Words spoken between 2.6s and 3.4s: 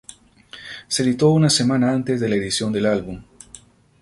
del álbum.